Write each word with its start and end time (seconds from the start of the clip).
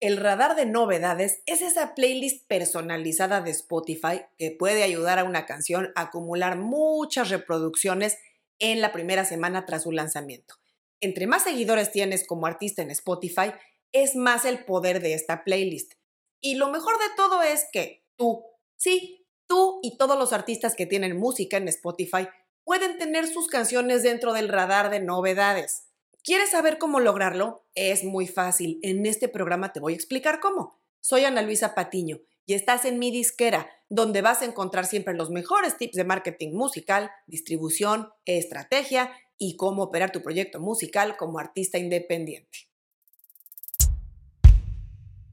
El 0.00 0.16
radar 0.18 0.56
de 0.56 0.66
novedades 0.66 1.42
es 1.46 1.62
esa 1.62 1.94
playlist 1.94 2.46
personalizada 2.46 3.40
de 3.40 3.50
Spotify 3.52 4.22
que 4.36 4.50
puede 4.50 4.82
ayudar 4.82 5.18
a 5.18 5.24
una 5.24 5.46
canción 5.46 5.92
a 5.94 6.02
acumular 6.02 6.58
muchas 6.58 7.30
reproducciones 7.30 8.18
en 8.58 8.80
la 8.80 8.92
primera 8.92 9.24
semana 9.24 9.66
tras 9.66 9.84
su 9.84 9.92
lanzamiento. 9.92 10.56
Entre 11.00 11.26
más 11.26 11.44
seguidores 11.44 11.90
tienes 11.90 12.26
como 12.26 12.46
artista 12.46 12.82
en 12.82 12.90
Spotify, 12.90 13.52
es 13.92 14.16
más 14.16 14.44
el 14.44 14.64
poder 14.64 15.00
de 15.00 15.14
esta 15.14 15.44
playlist. 15.44 15.94
Y 16.40 16.56
lo 16.56 16.70
mejor 16.70 16.98
de 16.98 17.14
todo 17.16 17.42
es 17.42 17.66
que 17.72 18.04
tú, 18.16 18.44
sí, 18.76 19.26
tú 19.46 19.80
y 19.82 19.96
todos 19.96 20.18
los 20.18 20.32
artistas 20.32 20.74
que 20.74 20.86
tienen 20.86 21.16
música 21.16 21.56
en 21.56 21.68
Spotify 21.68 22.28
pueden 22.64 22.98
tener 22.98 23.26
sus 23.26 23.48
canciones 23.48 24.02
dentro 24.02 24.32
del 24.32 24.48
radar 24.48 24.90
de 24.90 25.00
novedades. 25.00 25.84
¿Quieres 26.26 26.52
saber 26.52 26.78
cómo 26.78 27.00
lograrlo? 27.00 27.66
Es 27.74 28.02
muy 28.02 28.26
fácil. 28.26 28.78
En 28.82 29.04
este 29.04 29.28
programa 29.28 29.74
te 29.74 29.80
voy 29.80 29.92
a 29.92 29.96
explicar 29.96 30.40
cómo. 30.40 30.80
Soy 31.00 31.24
Ana 31.24 31.42
Luisa 31.42 31.74
Patiño 31.74 32.18
y 32.46 32.54
estás 32.54 32.86
en 32.86 32.98
mi 32.98 33.10
disquera, 33.10 33.68
donde 33.90 34.22
vas 34.22 34.40
a 34.40 34.46
encontrar 34.46 34.86
siempre 34.86 35.12
los 35.12 35.28
mejores 35.28 35.76
tips 35.76 35.96
de 35.96 36.04
marketing 36.04 36.54
musical, 36.54 37.10
distribución, 37.26 38.08
estrategia 38.24 39.12
y 39.36 39.58
cómo 39.58 39.82
operar 39.82 40.12
tu 40.12 40.22
proyecto 40.22 40.60
musical 40.60 41.18
como 41.18 41.38
artista 41.38 41.76
independiente. 41.76 42.70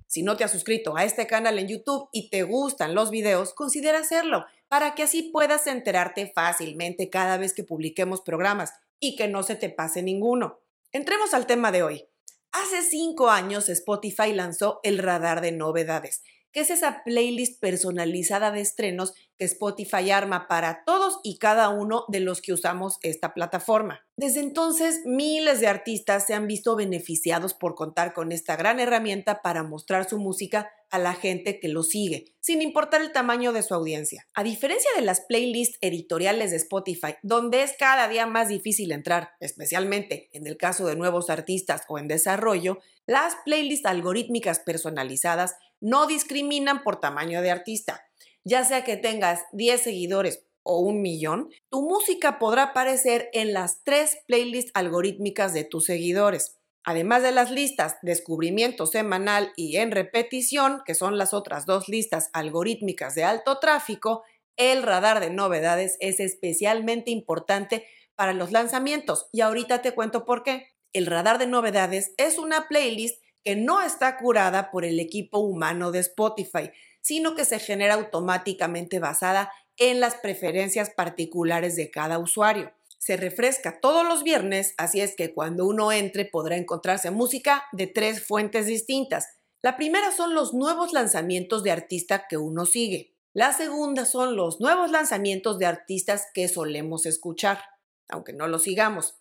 Si 0.07 0.23
no 0.23 0.35
te 0.35 0.43
has 0.43 0.51
suscrito 0.51 0.98
a 0.98 1.05
este 1.05 1.26
canal 1.26 1.57
en 1.57 1.70
YouTube 1.70 2.09
y 2.12 2.29
te 2.29 2.43
gustan 2.43 2.95
los 2.95 3.12
videos, 3.12 3.53
considera 3.53 3.99
hacerlo 3.99 4.43
para 4.67 4.93
que 4.93 5.03
así 5.03 5.23
puedas 5.31 5.67
enterarte 5.67 6.34
fácilmente 6.35 7.09
cada 7.09 7.37
vez 7.37 7.53
que 7.53 7.63
publiquemos 7.63 8.20
programas 8.20 8.73
y 8.99 9.15
que 9.15 9.29
no 9.29 9.41
se 9.43 9.55
te 9.55 9.70
pase 9.70 10.03
ninguno. 10.03 10.60
Entremos 10.93 11.33
al 11.33 11.47
tema 11.47 11.71
de 11.71 11.83
hoy. 11.83 12.05
Hace 12.51 12.81
cinco 12.81 13.29
años 13.29 13.69
Spotify 13.69 14.33
lanzó 14.33 14.81
el 14.83 14.97
radar 14.97 15.39
de 15.39 15.53
novedades, 15.53 16.21
que 16.51 16.59
es 16.59 16.69
esa 16.69 17.01
playlist 17.05 17.61
personalizada 17.61 18.51
de 18.51 18.59
estrenos 18.59 19.13
que 19.37 19.45
Spotify 19.45 20.11
arma 20.11 20.49
para 20.49 20.83
todos 20.83 21.21
y 21.23 21.37
cada 21.37 21.70
uno 21.70 22.03
de 22.09 22.20
los 22.20 22.41
que 22.41 22.51
usamos 22.51 22.98
esta 23.03 23.33
plataforma. 23.33 24.05
Desde 24.17 24.41
entonces, 24.41 25.03
miles 25.05 25.61
de 25.61 25.67
artistas 25.67 26.27
se 26.27 26.33
han 26.33 26.45
visto 26.45 26.75
beneficiados 26.75 27.53
por 27.53 27.73
contar 27.76 28.13
con 28.13 28.33
esta 28.33 28.57
gran 28.57 28.81
herramienta 28.81 29.41
para 29.41 29.63
mostrar 29.63 30.09
su 30.09 30.20
música 30.20 30.73
a 30.91 30.99
la 30.99 31.13
gente 31.13 31.59
que 31.59 31.70
lo 31.70 31.84
sigue, 31.84 32.25
sin 32.39 32.61
importar 32.61 33.01
el 33.01 33.11
tamaño 33.11 33.53
de 33.53 33.63
su 33.63 33.73
audiencia. 33.73 34.27
A 34.34 34.43
diferencia 34.43 34.89
de 34.95 35.01
las 35.01 35.21
playlists 35.21 35.77
editoriales 35.81 36.51
de 36.51 36.57
Spotify, 36.57 37.15
donde 37.23 37.63
es 37.63 37.73
cada 37.79 38.07
día 38.07 38.27
más 38.27 38.49
difícil 38.49 38.91
entrar, 38.91 39.31
especialmente 39.39 40.29
en 40.33 40.45
el 40.45 40.57
caso 40.57 40.85
de 40.85 40.95
nuevos 40.95 41.29
artistas 41.29 41.83
o 41.87 41.98
en 41.98 42.07
desarrollo, 42.07 42.79
las 43.05 43.35
playlists 43.45 43.85
algorítmicas 43.85 44.59
personalizadas 44.59 45.55
no 45.79 46.07
discriminan 46.07 46.83
por 46.83 46.99
tamaño 46.99 47.41
de 47.41 47.51
artista. 47.51 48.05
Ya 48.43 48.63
sea 48.63 48.83
que 48.83 48.98
tengas 48.98 49.41
10 49.53 49.81
seguidores 49.81 50.45
o 50.63 50.79
un 50.79 51.01
millón, 51.01 51.49
tu 51.70 51.81
música 51.81 52.37
podrá 52.37 52.63
aparecer 52.63 53.29
en 53.33 53.53
las 53.53 53.83
tres 53.83 54.20
playlists 54.27 54.71
algorítmicas 54.73 55.53
de 55.53 55.63
tus 55.63 55.85
seguidores. 55.85 56.60
Además 56.84 57.21
de 57.21 57.32
las 57.32 57.51
listas 57.51 57.98
descubrimiento 58.01 58.87
semanal 58.87 59.54
y 59.55 59.77
en 59.77 59.91
repetición, 59.91 60.82
que 60.85 60.96
son 60.96 61.18
las 61.18 61.34
otras 61.34 61.65
dos 61.65 61.88
listas 61.88 62.29
algorítmicas 62.34 63.13
de 63.13 63.23
alto 63.23 63.60
tráfico, 63.60 64.23
el 64.57 64.81
radar 64.81 65.19
de 65.19 65.29
novedades 65.29 65.97
es 66.00 66.19
especialmente 66.19 67.12
importante 67.12 67.85
para 68.16 68.34
los 68.34 68.51
lanzamientos 68.51 69.28
y 69.31 69.41
ahorita 69.41 69.81
te 69.81 69.94
cuento 69.94 70.25
por 70.25 70.44
qué. 70.44 70.68
El 70.91 71.06
radar 71.06 71.38
de 71.38 71.47
novedades 71.47 72.13
es 72.18 72.38
una 72.38 72.68
playlist 72.68 73.22
que 73.44 73.56
no 73.56 73.81
está 73.81 74.18
curada 74.18 74.72
por 74.72 74.84
el 74.84 75.00
equipo 75.00 75.40
humano 75.40 75.91
de 75.91 76.00
Spotify, 76.00 76.72
sino 77.01 77.35
que 77.35 77.45
se 77.45 77.59
genera 77.59 77.94
automáticamente 77.94 79.00
basada 79.00 79.51
en 79.78 80.00
las 80.00 80.16
preferencias 80.16 80.90
particulares 80.90 81.75
de 81.75 81.90
cada 81.90 82.19
usuario 82.19 82.72
se 83.01 83.17
refresca 83.17 83.79
todos 83.81 84.07
los 84.07 84.22
viernes, 84.22 84.75
así 84.78 85.01
es 85.01 85.16
que 85.16 85.34
cuando 85.34 85.66
uno 85.66 85.91
entre 85.91 86.23
podrá 86.23 86.56
encontrarse 86.56 87.09
música 87.09 87.63
de 87.72 87.88
tres 87.88 88.23
fuentes 88.23 88.67
distintas. 88.67 89.39
La 89.63 89.75
primera 89.75 90.12
son 90.12 90.35
los 90.35 90.53
nuevos 90.53 90.94
lanzamientos 90.94 91.63
de 91.63 91.72
artista 91.72 92.28
que 92.29 92.38
uno 92.38 92.67
sigue. 92.67 93.16
La 93.34 93.53
segunda 93.53 94.06
son 94.06 94.35
los 94.35 94.61
nuevos 94.61 94.91
lanzamientos 94.91 95.57
de 95.57 95.66
artistas 95.66 96.28
que 96.31 96.47
solemos 96.47 97.07
escuchar, 97.07 97.63
aunque 98.07 98.34
no 98.34 98.45
los 98.45 98.61
sigamos. 98.63 99.16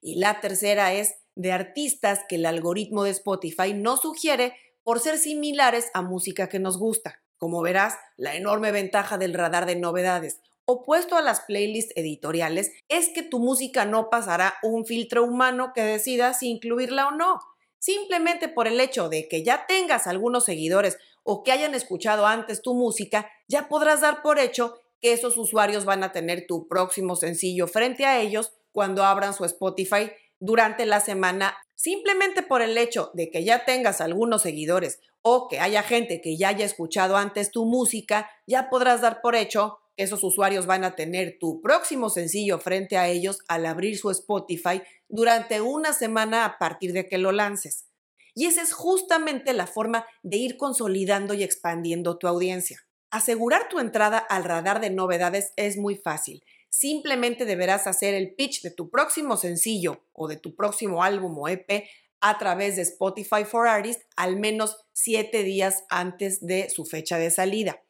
Y 0.00 0.18
la 0.18 0.40
tercera 0.40 0.94
es 0.94 1.16
de 1.34 1.52
artistas 1.52 2.20
que 2.30 2.36
el 2.36 2.46
algoritmo 2.46 3.04
de 3.04 3.10
Spotify 3.10 3.74
no 3.74 3.98
sugiere 3.98 4.54
por 4.82 4.98
ser 4.98 5.18
similares 5.18 5.90
a 5.92 6.00
música 6.00 6.48
que 6.48 6.58
nos 6.58 6.78
gusta. 6.78 7.20
Como 7.36 7.60
verás, 7.60 7.98
la 8.16 8.34
enorme 8.34 8.72
ventaja 8.72 9.18
del 9.18 9.34
radar 9.34 9.66
de 9.66 9.76
novedades 9.76 10.40
opuesto 10.66 11.16
a 11.16 11.22
las 11.22 11.40
playlists 11.40 11.92
editoriales 11.96 12.72
es 12.88 13.08
que 13.08 13.22
tu 13.22 13.38
música 13.38 13.86
no 13.86 14.10
pasará 14.10 14.56
un 14.62 14.84
filtro 14.84 15.24
humano 15.24 15.72
que 15.74 15.82
decida 15.82 16.34
si 16.34 16.48
incluirla 16.48 17.08
o 17.08 17.12
no. 17.12 17.40
Simplemente 17.78 18.48
por 18.48 18.66
el 18.66 18.80
hecho 18.80 19.08
de 19.08 19.28
que 19.28 19.44
ya 19.44 19.66
tengas 19.66 20.06
algunos 20.06 20.44
seguidores 20.44 20.98
o 21.22 21.42
que 21.44 21.52
hayan 21.52 21.74
escuchado 21.74 22.26
antes 22.26 22.62
tu 22.62 22.74
música, 22.74 23.30
ya 23.48 23.68
podrás 23.68 24.00
dar 24.00 24.22
por 24.22 24.38
hecho 24.38 24.74
que 25.00 25.12
esos 25.12 25.36
usuarios 25.38 25.84
van 25.84 26.02
a 26.02 26.12
tener 26.12 26.46
tu 26.46 26.66
próximo 26.66 27.16
sencillo 27.16 27.68
frente 27.68 28.04
a 28.04 28.20
ellos 28.20 28.52
cuando 28.72 29.04
abran 29.04 29.34
su 29.34 29.44
Spotify 29.44 30.10
durante 30.40 30.84
la 30.84 31.00
semana, 31.00 31.56
simplemente 31.74 32.42
por 32.42 32.60
el 32.60 32.76
hecho 32.76 33.10
de 33.14 33.30
que 33.30 33.44
ya 33.44 33.64
tengas 33.64 34.00
algunos 34.00 34.42
seguidores 34.42 35.00
o 35.22 35.48
que 35.48 35.60
haya 35.60 35.82
gente 35.82 36.20
que 36.20 36.36
ya 36.36 36.48
haya 36.48 36.64
escuchado 36.64 37.16
antes 37.16 37.50
tu 37.50 37.64
música, 37.64 38.30
ya 38.46 38.68
podrás 38.68 39.00
dar 39.00 39.20
por 39.20 39.34
hecho 39.34 39.78
esos 39.96 40.22
usuarios 40.24 40.66
van 40.66 40.84
a 40.84 40.94
tener 40.94 41.38
tu 41.38 41.60
próximo 41.60 42.10
sencillo 42.10 42.58
frente 42.58 42.96
a 42.96 43.08
ellos 43.08 43.38
al 43.48 43.66
abrir 43.66 43.98
su 43.98 44.10
Spotify 44.10 44.82
durante 45.08 45.60
una 45.60 45.92
semana 45.92 46.44
a 46.44 46.58
partir 46.58 46.92
de 46.92 47.06
que 47.08 47.18
lo 47.18 47.32
lances. 47.32 47.86
Y 48.34 48.46
esa 48.46 48.62
es 48.62 48.72
justamente 48.74 49.54
la 49.54 49.66
forma 49.66 50.06
de 50.22 50.36
ir 50.36 50.56
consolidando 50.58 51.32
y 51.32 51.42
expandiendo 51.42 52.18
tu 52.18 52.28
audiencia. 52.28 52.86
Asegurar 53.10 53.68
tu 53.70 53.78
entrada 53.78 54.18
al 54.18 54.44
radar 54.44 54.80
de 54.80 54.90
novedades 54.90 55.52
es 55.56 55.78
muy 55.78 55.96
fácil. 55.96 56.44
Simplemente 56.68 57.46
deberás 57.46 57.86
hacer 57.86 58.12
el 58.14 58.34
pitch 58.34 58.60
de 58.60 58.70
tu 58.70 58.90
próximo 58.90 59.38
sencillo 59.38 60.04
o 60.12 60.28
de 60.28 60.36
tu 60.36 60.54
próximo 60.54 61.02
álbum 61.02 61.38
o 61.38 61.48
EP 61.48 61.84
a 62.20 62.36
través 62.36 62.76
de 62.76 62.82
Spotify 62.82 63.44
for 63.44 63.68
Artists 63.68 64.04
al 64.16 64.36
menos 64.36 64.76
siete 64.92 65.42
días 65.42 65.84
antes 65.88 66.44
de 66.44 66.68
su 66.68 66.84
fecha 66.84 67.18
de 67.18 67.30
salida. 67.30 67.85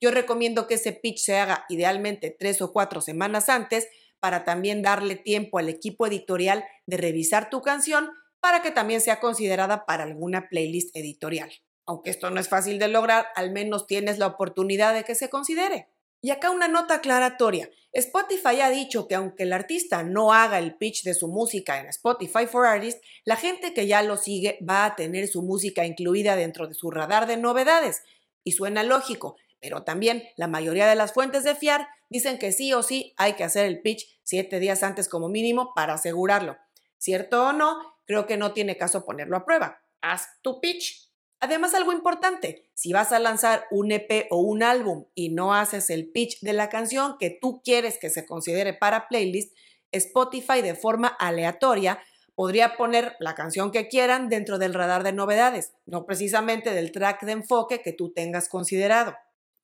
Yo 0.00 0.10
recomiendo 0.10 0.66
que 0.66 0.74
ese 0.74 0.92
pitch 0.92 1.18
se 1.18 1.36
haga 1.36 1.64
idealmente 1.68 2.34
tres 2.36 2.60
o 2.62 2.72
cuatro 2.72 3.00
semanas 3.00 3.48
antes 3.48 3.88
para 4.20 4.44
también 4.44 4.82
darle 4.82 5.16
tiempo 5.16 5.58
al 5.58 5.68
equipo 5.68 6.06
editorial 6.06 6.64
de 6.86 6.96
revisar 6.96 7.50
tu 7.50 7.62
canción 7.62 8.10
para 8.40 8.62
que 8.62 8.70
también 8.70 9.00
sea 9.00 9.20
considerada 9.20 9.86
para 9.86 10.04
alguna 10.04 10.48
playlist 10.48 10.94
editorial. 10.96 11.50
Aunque 11.86 12.10
esto 12.10 12.30
no 12.30 12.40
es 12.40 12.48
fácil 12.48 12.78
de 12.78 12.88
lograr, 12.88 13.28
al 13.34 13.52
menos 13.52 13.86
tienes 13.86 14.18
la 14.18 14.26
oportunidad 14.26 14.94
de 14.94 15.04
que 15.04 15.14
se 15.14 15.30
considere. 15.30 15.88
Y 16.20 16.30
acá 16.30 16.50
una 16.50 16.66
nota 16.66 16.94
aclaratoria. 16.94 17.70
Spotify 17.92 18.60
ha 18.60 18.70
dicho 18.70 19.06
que 19.06 19.14
aunque 19.14 19.44
el 19.44 19.52
artista 19.52 20.02
no 20.02 20.32
haga 20.32 20.58
el 20.58 20.76
pitch 20.76 21.04
de 21.04 21.14
su 21.14 21.28
música 21.28 21.78
en 21.78 21.86
Spotify 21.86 22.46
for 22.46 22.66
Artists, 22.66 23.00
la 23.24 23.36
gente 23.36 23.72
que 23.72 23.86
ya 23.86 24.02
lo 24.02 24.16
sigue 24.16 24.58
va 24.68 24.84
a 24.84 24.96
tener 24.96 25.28
su 25.28 25.42
música 25.42 25.86
incluida 25.86 26.34
dentro 26.34 26.66
de 26.66 26.74
su 26.74 26.90
radar 26.90 27.26
de 27.26 27.36
novedades. 27.36 28.02
Y 28.42 28.52
suena 28.52 28.82
lógico, 28.82 29.36
pero 29.66 29.82
también 29.82 30.22
la 30.36 30.46
mayoría 30.46 30.86
de 30.86 30.94
las 30.94 31.12
fuentes 31.12 31.42
de 31.42 31.56
fiar 31.56 31.88
dicen 32.08 32.38
que 32.38 32.52
sí 32.52 32.72
o 32.72 32.84
sí 32.84 33.14
hay 33.16 33.32
que 33.32 33.42
hacer 33.42 33.66
el 33.66 33.82
pitch 33.82 34.06
siete 34.22 34.60
días 34.60 34.84
antes 34.84 35.08
como 35.08 35.28
mínimo 35.28 35.72
para 35.74 35.94
asegurarlo. 35.94 36.56
¿Cierto 36.98 37.48
o 37.48 37.52
no? 37.52 37.76
Creo 38.04 38.28
que 38.28 38.36
no 38.36 38.52
tiene 38.52 38.76
caso 38.76 39.04
ponerlo 39.04 39.36
a 39.36 39.44
prueba. 39.44 39.82
Haz 40.02 40.28
tu 40.40 40.60
pitch. 40.60 41.10
Además, 41.40 41.74
algo 41.74 41.92
importante, 41.92 42.70
si 42.74 42.92
vas 42.92 43.10
a 43.10 43.18
lanzar 43.18 43.66
un 43.72 43.90
EP 43.90 44.28
o 44.30 44.38
un 44.38 44.62
álbum 44.62 45.06
y 45.16 45.30
no 45.30 45.52
haces 45.52 45.90
el 45.90 46.12
pitch 46.12 46.38
de 46.42 46.52
la 46.52 46.68
canción 46.68 47.16
que 47.18 47.30
tú 47.30 47.60
quieres 47.64 47.98
que 47.98 48.08
se 48.08 48.24
considere 48.24 48.72
para 48.72 49.08
playlist, 49.08 49.52
Spotify 49.90 50.62
de 50.62 50.76
forma 50.76 51.08
aleatoria 51.08 51.98
podría 52.36 52.76
poner 52.76 53.16
la 53.18 53.34
canción 53.34 53.72
que 53.72 53.88
quieran 53.88 54.28
dentro 54.28 54.58
del 54.58 54.74
radar 54.74 55.02
de 55.02 55.12
novedades, 55.12 55.72
no 55.86 56.06
precisamente 56.06 56.72
del 56.72 56.92
track 56.92 57.24
de 57.24 57.32
enfoque 57.32 57.82
que 57.82 57.92
tú 57.92 58.12
tengas 58.12 58.48
considerado. 58.48 59.16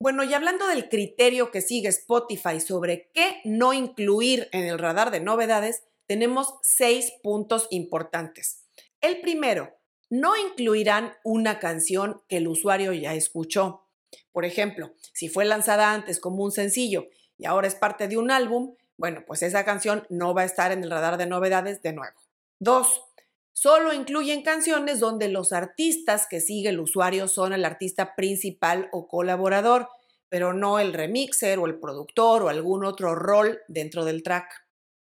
Bueno, 0.03 0.25
y 0.25 0.35
hablando 0.35 0.67
del 0.67 0.89
criterio 0.89 1.53
que 1.53 1.61
sigue 1.61 1.89
Spotify 1.91 2.59
sobre 2.59 3.13
qué 3.15 3.41
no 3.45 3.73
incluir 3.73 4.49
en 4.51 4.65
el 4.65 4.81
radar 4.81 5.13
de 5.13 5.21
novedades, 5.21 5.85
tenemos 6.09 6.57
seis 6.61 7.13
puntos 7.23 7.69
importantes. 7.71 8.65
El 9.01 9.21
primero, 9.21 9.77
no 10.11 10.37
incluirán 10.37 11.13
una 11.23 11.61
canción 11.61 12.21
que 12.29 12.39
el 12.39 12.49
usuario 12.49 12.93
ya 12.93 13.15
escuchó. 13.15 13.87
Por 14.33 14.45
ejemplo, 14.45 14.93
si 15.13 15.29
fue 15.29 15.45
lanzada 15.45 15.93
antes 15.93 16.19
como 16.19 16.43
un 16.43 16.51
sencillo 16.51 17.07
y 17.39 17.47
ahora 17.47 17.69
es 17.69 17.77
parte 17.77 18.09
de 18.09 18.17
un 18.17 18.33
álbum, 18.33 18.75
bueno, 18.97 19.23
pues 19.25 19.45
esa 19.45 19.65
canción 19.65 20.05
no 20.11 20.35
va 20.35 20.43
a 20.43 20.47
estar 20.47 20.73
en 20.73 20.83
el 20.83 20.91
radar 20.91 21.17
de 21.17 21.27
novedades 21.27 21.81
de 21.81 21.93
nuevo. 21.93 22.19
Dos, 22.59 23.05
Solo 23.53 23.93
incluyen 23.93 24.43
canciones 24.43 24.99
donde 24.99 25.29
los 25.29 25.53
artistas 25.53 26.27
que 26.29 26.41
sigue 26.41 26.71
el 26.71 26.81
usuario 26.81 27.29
son 27.29 27.53
el 27.53 27.65
artista 27.65 28.15
principal 28.15 28.89
o 28.93 29.07
colaborador, 29.07 29.89
pero 30.29 30.55
no 30.55 30.79
el 30.79 30.95
remixer 30.95 31.59
o 31.59 31.67
el 31.67 31.79
productor 31.79 32.43
o 32.43 32.49
algún 32.49 32.85
otro 32.85 33.15
rol 33.15 33.61
dentro 33.69 34.05
del 34.05 34.23
track. 34.23 34.51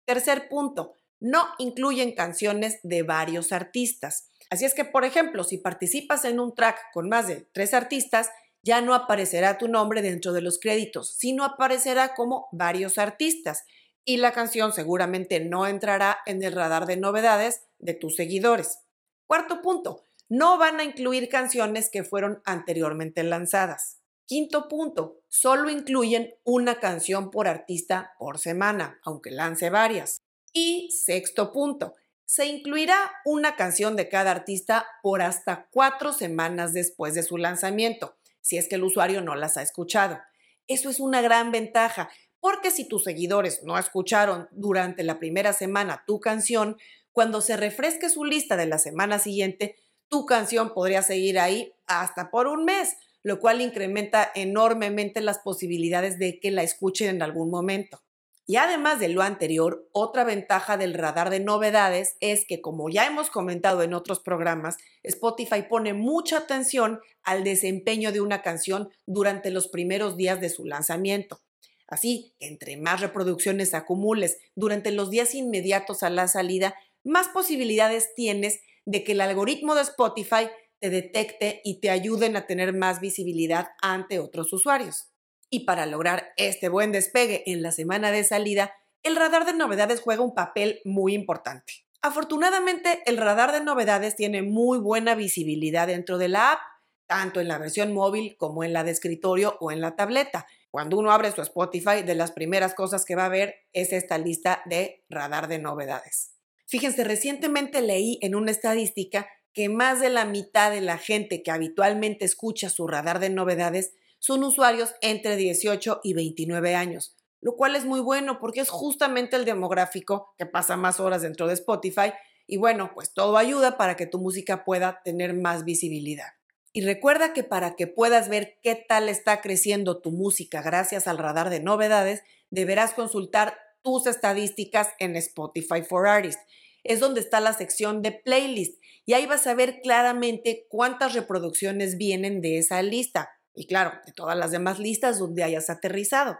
Tercer 0.04 0.48
punto, 0.48 0.94
no 1.20 1.46
incluyen 1.58 2.14
canciones 2.14 2.80
de 2.82 3.02
varios 3.02 3.50
artistas. 3.50 4.28
Así 4.50 4.66
es 4.66 4.74
que, 4.74 4.84
por 4.84 5.04
ejemplo, 5.04 5.42
si 5.42 5.56
participas 5.56 6.26
en 6.26 6.38
un 6.38 6.54
track 6.54 6.78
con 6.92 7.08
más 7.08 7.26
de 7.26 7.48
tres 7.52 7.72
artistas, 7.72 8.28
ya 8.62 8.82
no 8.82 8.94
aparecerá 8.94 9.56
tu 9.56 9.68
nombre 9.68 10.02
dentro 10.02 10.32
de 10.34 10.42
los 10.42 10.58
créditos, 10.58 11.14
sino 11.16 11.44
aparecerá 11.44 12.14
como 12.14 12.48
varios 12.52 12.98
artistas 12.98 13.64
y 14.04 14.18
la 14.18 14.32
canción 14.32 14.72
seguramente 14.72 15.40
no 15.40 15.66
entrará 15.66 16.18
en 16.26 16.42
el 16.42 16.52
radar 16.52 16.86
de 16.86 16.96
novedades 16.96 17.62
de 17.78 17.94
tus 17.94 18.16
seguidores. 18.16 18.80
Cuarto 19.26 19.62
punto, 19.62 20.04
no 20.28 20.58
van 20.58 20.80
a 20.80 20.84
incluir 20.84 21.28
canciones 21.28 21.90
que 21.90 22.04
fueron 22.04 22.42
anteriormente 22.44 23.22
lanzadas. 23.22 24.00
Quinto 24.26 24.68
punto, 24.68 25.20
solo 25.28 25.68
incluyen 25.68 26.34
una 26.44 26.80
canción 26.80 27.30
por 27.30 27.46
artista 27.46 28.14
por 28.18 28.38
semana, 28.38 28.98
aunque 29.02 29.30
lance 29.30 29.68
varias. 29.68 30.22
Y 30.52 30.90
sexto 30.90 31.52
punto, 31.52 31.94
se 32.24 32.46
incluirá 32.46 32.96
una 33.24 33.54
canción 33.54 33.96
de 33.96 34.08
cada 34.08 34.30
artista 34.30 34.86
por 35.02 35.20
hasta 35.20 35.68
cuatro 35.70 36.12
semanas 36.12 36.72
después 36.72 37.14
de 37.14 37.22
su 37.22 37.36
lanzamiento, 37.36 38.16
si 38.40 38.56
es 38.56 38.66
que 38.66 38.76
el 38.76 38.84
usuario 38.84 39.20
no 39.20 39.34
las 39.34 39.58
ha 39.58 39.62
escuchado. 39.62 40.18
Eso 40.66 40.88
es 40.88 41.00
una 41.00 41.20
gran 41.20 41.52
ventaja, 41.52 42.08
porque 42.44 42.70
si 42.70 42.86
tus 42.86 43.04
seguidores 43.04 43.62
no 43.62 43.78
escucharon 43.78 44.48
durante 44.52 45.02
la 45.02 45.18
primera 45.18 45.54
semana 45.54 46.04
tu 46.06 46.20
canción, 46.20 46.76
cuando 47.10 47.40
se 47.40 47.56
refresque 47.56 48.10
su 48.10 48.22
lista 48.22 48.58
de 48.58 48.66
la 48.66 48.76
semana 48.76 49.18
siguiente, 49.18 49.76
tu 50.10 50.26
canción 50.26 50.74
podría 50.74 51.02
seguir 51.02 51.38
ahí 51.38 51.72
hasta 51.86 52.30
por 52.30 52.46
un 52.46 52.66
mes, 52.66 52.98
lo 53.22 53.40
cual 53.40 53.62
incrementa 53.62 54.30
enormemente 54.34 55.22
las 55.22 55.38
posibilidades 55.38 56.18
de 56.18 56.38
que 56.38 56.50
la 56.50 56.62
escuchen 56.62 57.08
en 57.08 57.22
algún 57.22 57.48
momento. 57.48 58.02
Y 58.46 58.56
además 58.56 59.00
de 59.00 59.08
lo 59.08 59.22
anterior, 59.22 59.88
otra 59.92 60.24
ventaja 60.24 60.76
del 60.76 60.92
radar 60.92 61.30
de 61.30 61.40
novedades 61.40 62.18
es 62.20 62.44
que, 62.46 62.60
como 62.60 62.90
ya 62.90 63.06
hemos 63.06 63.30
comentado 63.30 63.82
en 63.82 63.94
otros 63.94 64.20
programas, 64.20 64.76
Spotify 65.02 65.62
pone 65.66 65.94
mucha 65.94 66.36
atención 66.36 67.00
al 67.22 67.42
desempeño 67.42 68.12
de 68.12 68.20
una 68.20 68.42
canción 68.42 68.90
durante 69.06 69.50
los 69.50 69.68
primeros 69.68 70.18
días 70.18 70.42
de 70.42 70.50
su 70.50 70.66
lanzamiento. 70.66 71.40
Así, 71.86 72.34
entre 72.40 72.76
más 72.76 73.00
reproducciones 73.00 73.74
acumules 73.74 74.38
durante 74.54 74.90
los 74.90 75.10
días 75.10 75.34
inmediatos 75.34 76.02
a 76.02 76.10
la 76.10 76.28
salida, 76.28 76.74
más 77.04 77.28
posibilidades 77.28 78.14
tienes 78.14 78.60
de 78.86 79.04
que 79.04 79.12
el 79.12 79.20
algoritmo 79.20 79.74
de 79.74 79.82
Spotify 79.82 80.48
te 80.80 80.90
detecte 80.90 81.60
y 81.64 81.80
te 81.80 81.90
ayuden 81.90 82.36
a 82.36 82.46
tener 82.46 82.72
más 82.72 83.00
visibilidad 83.00 83.68
ante 83.80 84.18
otros 84.18 84.52
usuarios. 84.52 85.10
Y 85.50 85.60
para 85.60 85.86
lograr 85.86 86.32
este 86.36 86.68
buen 86.68 86.92
despegue 86.92 87.42
en 87.46 87.62
la 87.62 87.70
semana 87.70 88.10
de 88.10 88.24
salida, 88.24 88.72
el 89.02 89.16
radar 89.16 89.44
de 89.44 89.52
novedades 89.52 90.00
juega 90.00 90.22
un 90.22 90.34
papel 90.34 90.80
muy 90.84 91.14
importante. 91.14 91.84
Afortunadamente, 92.02 93.02
el 93.06 93.16
radar 93.16 93.52
de 93.52 93.62
novedades 93.62 94.16
tiene 94.16 94.42
muy 94.42 94.78
buena 94.78 95.14
visibilidad 95.14 95.86
dentro 95.86 96.18
de 96.18 96.28
la 96.28 96.52
app, 96.52 96.60
tanto 97.06 97.40
en 97.40 97.48
la 97.48 97.58
versión 97.58 97.92
móvil 97.92 98.36
como 98.36 98.64
en 98.64 98.72
la 98.72 98.84
de 98.84 98.90
escritorio 98.90 99.56
o 99.60 99.70
en 99.70 99.80
la 99.80 99.96
tableta. 99.96 100.46
Cuando 100.70 100.98
uno 100.98 101.12
abre 101.12 101.32
su 101.32 101.40
Spotify, 101.42 102.02
de 102.04 102.14
las 102.14 102.32
primeras 102.32 102.74
cosas 102.74 103.04
que 103.04 103.16
va 103.16 103.26
a 103.26 103.30
ver 103.30 103.54
es 103.72 103.92
esta 103.92 104.18
lista 104.18 104.62
de 104.66 105.04
radar 105.08 105.48
de 105.48 105.58
novedades. 105.58 106.32
Fíjense, 106.66 107.04
recientemente 107.04 107.82
leí 107.82 108.18
en 108.22 108.34
una 108.34 108.50
estadística 108.50 109.28
que 109.52 109.68
más 109.68 110.00
de 110.00 110.10
la 110.10 110.24
mitad 110.24 110.70
de 110.70 110.80
la 110.80 110.98
gente 110.98 111.42
que 111.42 111.50
habitualmente 111.50 112.24
escucha 112.24 112.70
su 112.70 112.86
radar 112.86 113.20
de 113.20 113.30
novedades 113.30 113.94
son 114.18 114.42
usuarios 114.42 114.94
entre 115.00 115.36
18 115.36 116.00
y 116.02 116.14
29 116.14 116.74
años, 116.74 117.14
lo 117.40 117.54
cual 117.56 117.76
es 117.76 117.84
muy 117.84 118.00
bueno 118.00 118.40
porque 118.40 118.60
es 118.60 118.70
justamente 118.70 119.36
el 119.36 119.44
demográfico 119.44 120.34
que 120.38 120.46
pasa 120.46 120.76
más 120.76 120.98
horas 120.98 121.22
dentro 121.22 121.46
de 121.46 121.54
Spotify 121.54 122.12
y 122.46 122.56
bueno, 122.56 122.90
pues 122.94 123.14
todo 123.14 123.36
ayuda 123.36 123.76
para 123.76 123.96
que 123.96 124.06
tu 124.06 124.18
música 124.18 124.64
pueda 124.64 125.02
tener 125.04 125.34
más 125.34 125.64
visibilidad. 125.64 126.32
Y 126.76 126.80
recuerda 126.80 127.32
que 127.32 127.44
para 127.44 127.76
que 127.76 127.86
puedas 127.86 128.28
ver 128.28 128.58
qué 128.60 128.74
tal 128.74 129.08
está 129.08 129.40
creciendo 129.40 130.00
tu 130.00 130.10
música 130.10 130.60
gracias 130.60 131.06
al 131.06 131.18
radar 131.18 131.48
de 131.48 131.60
novedades, 131.60 132.24
deberás 132.50 132.94
consultar 132.94 133.56
tus 133.82 134.08
estadísticas 134.08 134.88
en 134.98 135.14
Spotify 135.14 135.82
for 135.88 136.08
Artists. 136.08 136.42
Es 136.82 136.98
donde 136.98 137.20
está 137.20 137.38
la 137.38 137.52
sección 137.52 138.02
de 138.02 138.10
playlist 138.10 138.82
y 139.06 139.12
ahí 139.12 139.24
vas 139.24 139.46
a 139.46 139.54
ver 139.54 139.82
claramente 139.82 140.66
cuántas 140.68 141.14
reproducciones 141.14 141.96
vienen 141.96 142.40
de 142.40 142.58
esa 142.58 142.82
lista 142.82 143.30
y 143.54 143.68
claro, 143.68 143.92
de 144.04 144.12
todas 144.12 144.36
las 144.36 144.50
demás 144.50 144.80
listas 144.80 145.20
donde 145.20 145.44
hayas 145.44 145.70
aterrizado. 145.70 146.36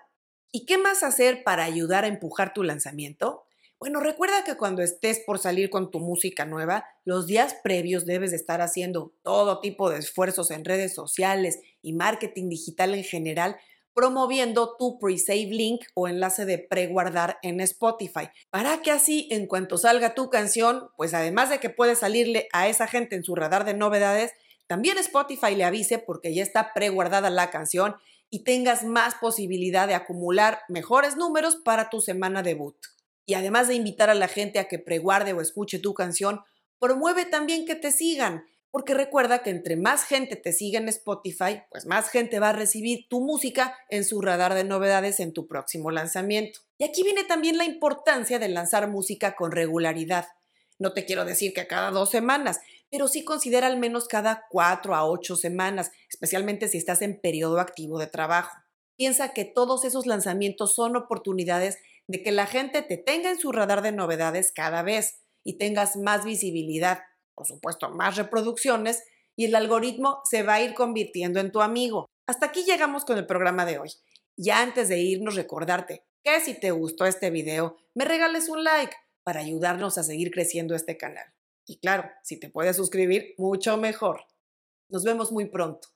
¿Y 0.51 0.67
qué 0.67 0.79
más 0.79 1.05
hacer 1.05 1.45
para 1.45 1.63
ayudar 1.63 2.03
a 2.03 2.09
empujar 2.09 2.53
tu 2.53 2.65
lanzamiento? 2.65 3.44
Bueno, 3.85 4.01
recuerda 4.01 4.45
que 4.45 4.57
cuando 4.57 4.81
estés 4.81 5.21
por 5.27 5.39
salir 5.39 5.69
con 5.69 5.91
tu 5.91 6.01
música 6.01 6.47
nueva, 6.47 6.87
los 7.05 7.27
días 7.27 7.55
previos 7.63 8.07
debes 8.07 8.31
de 8.31 8.39
estar 8.39 8.63
haciendo 8.63 9.13
todo 9.23 9.61
tipo 9.61 9.91
de 9.91 9.99
esfuerzos 9.99 10.51
en 10.51 10.65
redes 10.65 10.95
sociales 10.95 11.59
y 11.83 11.93
marketing 11.93 12.49
digital 12.49 12.95
en 12.95 13.05
general, 13.05 13.59
promoviendo 13.93 14.77
tu 14.79 14.99
pre-save 14.99 15.51
link 15.51 15.85
o 15.93 16.09
enlace 16.09 16.47
de 16.47 16.57
preguardar 16.57 17.37
en 17.43 17.61
Spotify, 17.61 18.31
para 18.49 18.81
que 18.81 18.91
así 18.91 19.29
en 19.31 19.47
cuanto 19.47 19.77
salga 19.77 20.15
tu 20.15 20.31
canción, 20.31 20.89
pues 20.97 21.13
además 21.13 21.51
de 21.51 21.59
que 21.61 21.69
puede 21.69 21.95
salirle 21.95 22.49
a 22.55 22.69
esa 22.69 22.87
gente 22.87 23.17
en 23.17 23.23
su 23.23 23.35
radar 23.35 23.67
de 23.67 23.75
novedades, 23.75 24.33
también 24.67 24.97
Spotify 24.97 25.55
le 25.55 25.65
avise 25.65 25.99
porque 25.99 26.35
ya 26.35 26.43
está 26.43 26.73
preguardada 26.73 27.29
la 27.29 27.51
canción 27.51 27.97
y 28.31 28.45
tengas 28.45 28.83
más 28.83 29.15
posibilidad 29.17 29.87
de 29.87 29.95
acumular 29.95 30.61
mejores 30.71 31.19
números 31.19 31.57
para 31.57 31.91
tu 31.91 32.01
semana 32.01 32.43
debut. 32.43 32.77
Y 33.27 33.35
además 33.35 33.69
de 33.69 33.75
invitar 33.75 34.11
a 34.11 34.15
la 34.15 34.29
gente 34.29 34.59
a 34.59 34.69
que 34.69 34.79
preguarde 34.79 35.33
o 35.33 35.41
escuche 35.41 35.79
tu 35.79 35.95
canción, 35.95 36.43
promueve 36.79 37.25
también 37.25 37.65
que 37.65 37.75
te 37.75 37.91
sigan, 37.91 38.45
porque 38.71 38.93
recuerda 38.93 39.43
que 39.43 39.51
entre 39.51 39.77
más 39.77 40.05
gente 40.05 40.35
te 40.35 40.53
siga 40.53 40.81
en 40.81 40.89
Spotify, 40.89 41.63
pues 41.71 41.87
más 41.87 42.09
gente 42.09 42.41
va 42.41 42.51
a 42.51 42.55
recibir 42.55 43.07
tu 43.09 43.21
música 43.21 43.77
en 43.89 44.05
su 44.05 44.21
radar 44.21 44.53
de 44.55 44.65
novedades 44.65 45.21
en 45.21 45.33
tu 45.33 45.47
próximo 45.47 45.91
lanzamiento. 45.93 46.59
Y 46.77 46.85
aquí 46.85 47.05
viene 47.05 47.23
también 47.23 47.57
la 47.57 47.65
importancia 47.65 48.39
de 48.39 48.49
lanzar 48.49 48.89
música 48.89 49.37
con 49.37 49.53
regularidad. 49.53 50.27
No 50.79 50.93
te 50.93 51.05
quiero 51.05 51.25
decir 51.25 51.55
que 51.55 51.69
cada 51.69 51.93
dos 51.93 52.11
semanas, 52.11 52.59
pero 52.91 53.07
sí 53.07 53.25
considera 53.25 53.69
al 53.69 53.79
menos 53.79 54.09
cada 54.09 54.45
cuatro 54.51 54.95
a 54.95 55.09
ocho 55.09 55.37
semanas, 55.37 55.93
especialmente 56.09 56.67
si 56.67 56.79
estás 56.79 57.01
en 57.03 57.21
periodo 57.21 57.61
activo 57.61 57.99
de 57.99 58.09
trabajo. 58.09 58.57
Piensa 58.97 59.33
que 59.33 59.45
todos 59.45 59.85
esos 59.85 60.07
lanzamientos 60.07 60.75
son 60.75 60.97
oportunidades 60.97 61.79
de 62.09 62.23
que 62.23 62.33
la 62.33 62.47
gente 62.47 62.83
te 62.83 62.97
tenga 62.97 63.31
en 63.31 63.39
su 63.39 63.53
radar 63.53 63.83
de 63.83 63.93
novedades 63.93 64.53
cada 64.53 64.83
vez 64.83 65.21
y 65.45 65.59
tengas 65.59 65.97
más 65.97 66.25
visibilidad, 66.25 67.01
por 67.35 67.47
supuesto, 67.47 67.91
más 67.91 68.17
reproducciones 68.17 69.03
y 69.37 69.47
el 69.47 69.55
algoritmo 69.55 70.21
se 70.25 70.43
va 70.43 70.55
a 70.55 70.63
ir 70.63 70.75
convirtiendo 70.75 71.41
en 71.41 71.51
tu 71.51 71.61
amigo. 71.61 72.07
Hasta 72.27 72.47
aquí 72.47 72.65
llegamos 72.65 73.05
con 73.05 73.19
el 73.19 73.27
programa 73.27 73.67
de 73.67 73.79
hoy. 73.79 73.91
Ya 74.37 74.63
antes 74.63 74.89
de 74.89 74.99
irnos, 74.99 75.35
recordarte 75.35 76.05
que 76.23 76.41
si 76.41 76.59
te 76.59 76.71
gustó 76.71 77.07
este 77.07 77.31
video, 77.31 77.77
me 77.95 78.05
regales 78.05 78.49
un 78.49 78.65
like 78.65 78.95
para 79.23 79.41
ayudarnos 79.41 79.99
a 79.99 80.03
seguir 80.03 80.31
creciendo 80.31 80.75
este 80.75 80.97
canal. 80.97 81.33
Y 81.67 81.79
claro, 81.79 82.11
si 82.23 82.39
te 82.39 82.51
puedes 82.51 82.77
suscribir, 82.77 83.35
mucho 83.39 83.77
mejor. 83.77 84.25
Nos 84.89 85.05
vemos 85.05 85.33
muy 85.33 85.47
pronto. 85.47 85.94